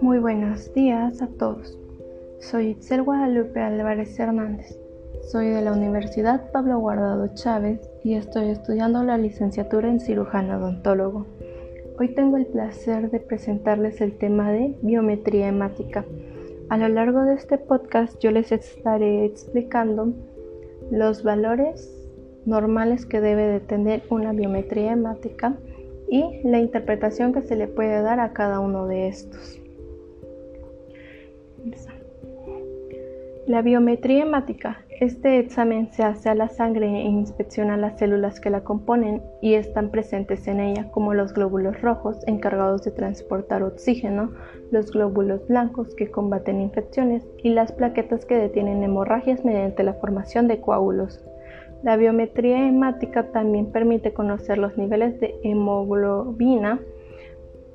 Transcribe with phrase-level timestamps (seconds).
[0.00, 1.78] Muy buenos días a todos.
[2.38, 4.78] Soy Itzel Guadalupe Álvarez Hernández.
[5.30, 11.26] Soy de la Universidad Pablo Guardado Chávez y estoy estudiando la licenciatura en cirujano odontólogo.
[11.98, 16.04] Hoy tengo el placer de presentarles el tema de biometría hemática.
[16.68, 20.14] A lo largo de este podcast yo les estaré explicando
[20.90, 22.05] los valores
[22.46, 25.56] normales que debe de tener una biometría hemática
[26.08, 29.60] y la interpretación que se le puede dar a cada uno de estos.
[33.46, 34.78] La biometría hemática.
[34.98, 39.54] Este examen se hace a la sangre e inspecciona las células que la componen y
[39.54, 44.32] están presentes en ella, como los glóbulos rojos encargados de transportar oxígeno,
[44.70, 50.48] los glóbulos blancos que combaten infecciones y las plaquetas que detienen hemorragias mediante la formación
[50.48, 51.24] de coágulos.
[51.86, 56.80] La biometría hemática también permite conocer los niveles de hemoglobina,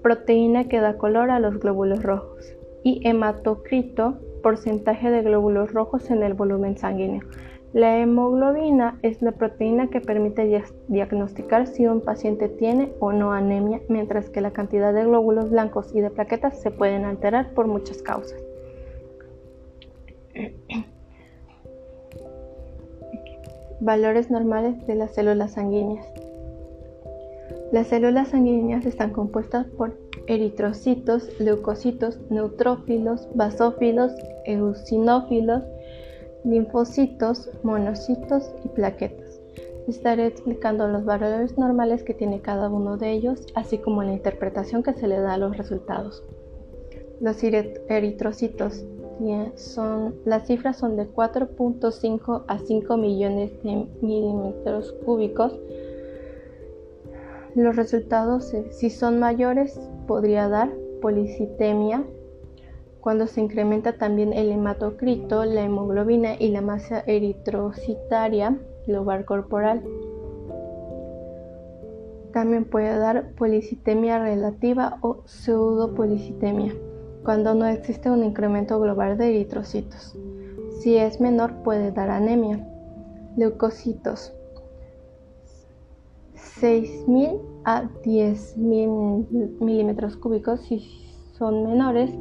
[0.00, 6.22] proteína que da color a los glóbulos rojos, y hematocrito, porcentaje de glóbulos rojos en
[6.22, 7.22] el volumen sanguíneo.
[7.72, 13.80] La hemoglobina es la proteína que permite diagnosticar si un paciente tiene o no anemia,
[13.88, 18.02] mientras que la cantidad de glóbulos blancos y de plaquetas se pueden alterar por muchas
[18.02, 18.40] causas.
[23.80, 26.06] Valores normales de las células sanguíneas.
[27.72, 34.12] Las células sanguíneas están compuestas por eritrocitos, leucocitos, neutrófilos, basófilos,
[34.46, 35.62] eosinófilos,
[36.42, 39.40] linfocitos, monocitos y plaquetas.
[39.86, 44.82] Estaré explicando los valores normales que tiene cada uno de ellos, así como la interpretación
[44.82, 46.24] que se le da a los resultados.
[47.20, 48.86] Los eritrocitos
[49.54, 55.58] son, las cifras son de 4.5 a 5 millones de milímetros cúbicos
[57.56, 62.04] los resultados, eh, si son mayores, podría dar policitemia,
[63.00, 69.82] cuando se incrementa también el hematocrito, la hemoglobina y la masa eritrocitaria global corporal.
[72.34, 76.74] También puede dar policitemia relativa o pseudopolicitemia,
[77.26, 80.16] cuando no existe un incremento global de eritrocitos.
[80.78, 82.64] Si es menor, puede dar anemia.
[83.36, 84.32] Leucocitos
[86.60, 90.78] 6.000 a 10.000 milímetros cúbicos si
[91.36, 92.12] son menores,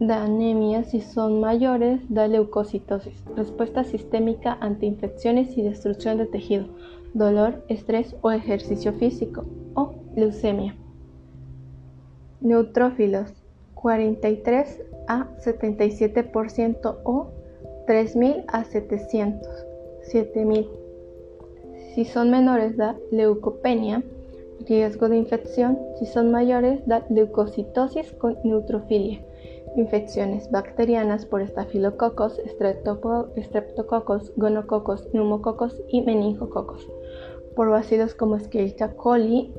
[0.00, 6.68] da anemia si son mayores, da leucocitosis, respuesta sistémica ante infecciones y destrucción de tejido,
[7.12, 9.44] dolor, estrés o ejercicio físico,
[9.74, 10.74] o leucemia.
[12.40, 13.32] Neutrófilos,
[13.74, 17.32] 43 a 77% o
[17.86, 19.66] 3.000 a 700,
[20.12, 20.80] 7.000
[21.94, 24.04] si son menores da leucopenia,
[24.68, 25.76] riesgo de infección.
[25.98, 29.20] Si son mayores da leucocitosis con neutrofilia.
[29.76, 36.86] Infecciones bacterianas por estafilococos, streptococos, gonococos, neumococos y meningococos.
[37.56, 39.52] Por bacilos como Escherichia coli.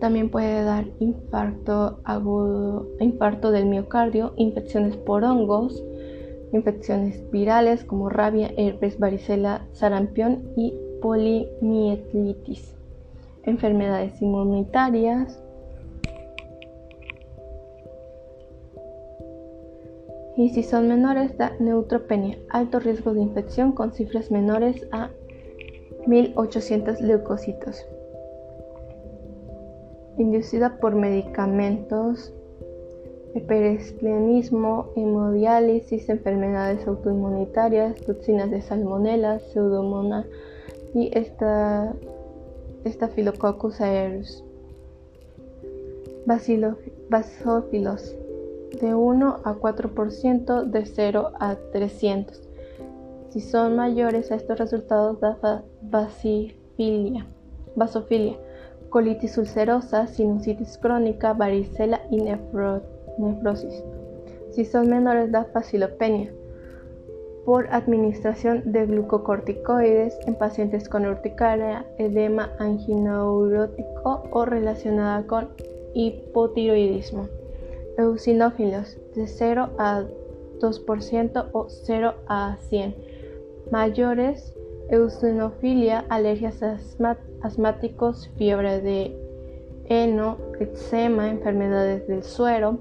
[0.00, 5.82] También puede dar infarto agudo, infarto del miocardio, infecciones por hongos,
[6.52, 12.74] infecciones virales como rabia, herpes, varicela, sarampión y polimielitis,
[13.44, 15.40] enfermedades inmunitarias,
[20.36, 25.10] y si son menores da neutropenia, alto riesgo de infección con cifras menores a
[26.06, 27.86] 1800 leucocitos.
[30.24, 32.32] Inducida por medicamentos
[33.34, 40.24] hiperesplenismo, hemodiálisis, enfermedades autoinmunitarias, toxinas de salmonella, pseudomonas
[40.94, 41.94] y esta,
[42.86, 44.42] Staphylococcus aureus.
[47.10, 48.16] Basófilos
[48.80, 52.48] de 1 a 4% de 0 a 300.
[53.28, 57.26] Si son mayores a estos resultados da basofilia,
[58.94, 63.82] colitis ulcerosa, sinusitis crónica, varicela y nefrotis nefrosis.
[64.52, 66.32] Si son menores da facilopenia
[67.44, 75.48] por administración de glucocorticoides en pacientes con urticaria, edema angineurótico o relacionada con
[75.94, 77.28] hipotiroidismo.
[77.98, 80.04] Eosinófilos de 0 a
[80.60, 82.94] 2% o 0 a 100.
[83.72, 84.54] Mayores,
[84.88, 86.62] eosinofilia, alergias
[87.44, 89.16] asmáticos, fiebre de
[89.88, 92.78] heno, eczema, enfermedades del suero,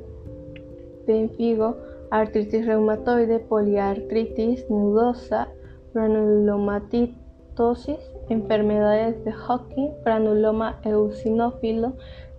[1.06, 1.78] pemfigo,
[2.10, 5.50] artritis reumatoide, poliartritis nudosa,
[5.94, 7.24] granulomatitis
[7.54, 8.00] leucoptosis,
[8.30, 11.94] enfermedades de Hodgkin, granuloma eosinófilo,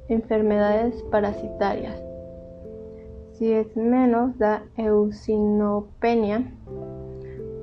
[0.09, 2.03] enfermedades parasitarias.
[3.33, 6.53] Si es menos, da eosinopenia,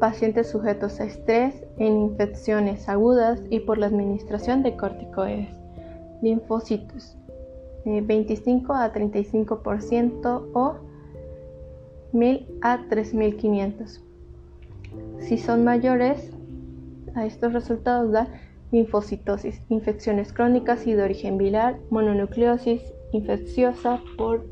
[0.01, 5.55] pacientes sujetos a estrés, en infecciones agudas y por la administración de corticoides.
[6.23, 7.15] Linfocitos,
[7.85, 10.75] 25 a 35% o
[12.13, 14.01] 1000 a 3500.
[15.19, 16.31] Si son mayores
[17.13, 18.27] a estos resultados da
[18.71, 22.81] linfocitosis, infecciones crónicas y de origen viral, mononucleosis
[23.11, 24.47] infecciosa por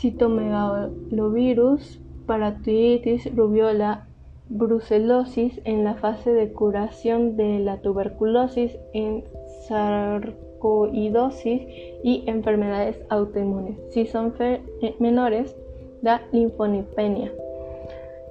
[0.00, 4.05] citomegalovirus, paratitis, rubiola,
[4.48, 9.24] brucelosis en la fase de curación de la tuberculosis, en
[9.68, 11.62] sarcoidosis
[12.02, 13.78] y enfermedades autoinmunes.
[13.90, 14.62] Si son eh,
[14.98, 15.56] menores,
[16.02, 17.32] da linfonipenia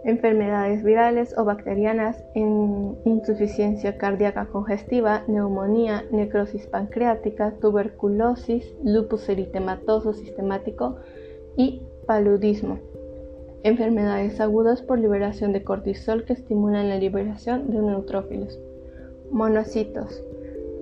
[0.06, 10.98] enfermedades virales o bacterianas, en insuficiencia cardíaca congestiva, neumonía, necrosis pancreática, tuberculosis, lupus eritematoso sistemático
[11.58, 12.80] y paludismo.
[13.66, 18.60] Enfermedades agudas por liberación de cortisol que estimulan la liberación de neutrófilos.
[19.32, 20.24] Monocitos,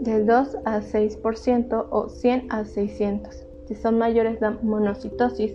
[0.02, 3.48] del 2 a 6% o 100 a 600.
[3.68, 5.54] Si son mayores, dan monocitosis,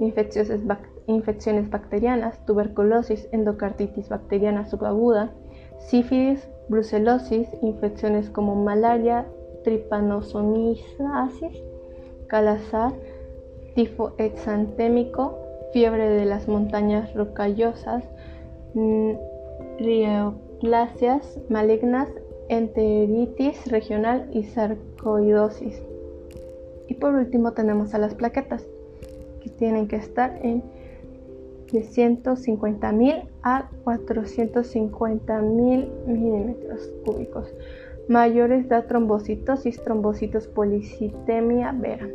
[0.00, 5.32] infecciones bacterianas infecciones bacterianas, tuberculosis, endocarditis bacteriana subaguda,
[5.78, 9.26] sífilis, brucelosis, infecciones como malaria,
[9.64, 11.62] tripanosomiasis,
[12.28, 12.92] calazar,
[13.74, 15.38] tifo exantémico,
[15.74, 18.04] fiebre de las montañas rocallosas,
[19.80, 22.08] rioplasias malignas,
[22.48, 25.82] enteritis regional y sarcoidosis.
[26.86, 28.64] Y por último tenemos a las plaquetas,
[29.42, 30.62] que tienen que estar en
[31.72, 37.52] de 150.000 a 450.000 milímetros cúbicos.
[38.08, 42.06] Mayores da trombocitosis, trombocitos policitemia vera.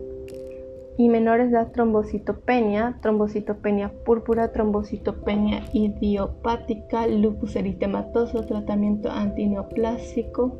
[0.99, 10.57] Y menores da trombocitopenia, trombocitopenia púrpura, trombocitopenia idiopática, lupus eritematoso, tratamiento antineoplásico,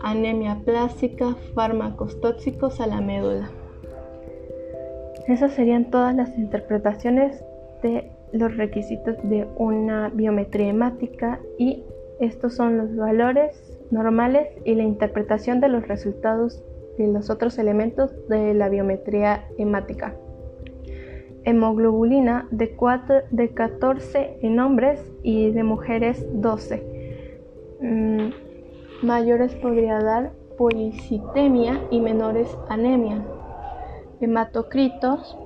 [0.00, 3.50] anemia plástica, fármacos tóxicos a la médula.
[5.26, 7.42] Esas serían todas las interpretaciones
[7.82, 11.82] de los requisitos de una biometría hemática y
[12.20, 16.62] estos son los valores normales y la interpretación de los resultados
[16.98, 20.14] de los otros elementos de la biometría hemática.
[21.44, 26.82] Hemoglobulina de, 4, de 14 en hombres y de mujeres 12.
[27.80, 28.30] Mm,
[29.02, 33.22] mayores podría dar policitemia y menores anemia.
[34.20, 35.36] Hematocritos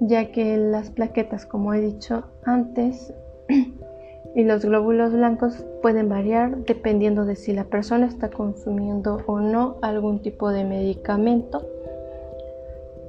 [0.01, 3.13] ya que las plaquetas, como he dicho antes,
[4.35, 9.77] y los glóbulos blancos pueden variar dependiendo de si la persona está consumiendo o no
[9.81, 11.67] algún tipo de medicamento.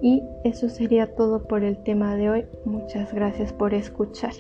[0.03, 2.47] Y eso sería todo por el tema de hoy.
[2.65, 4.33] Muchas gracias por escuchar.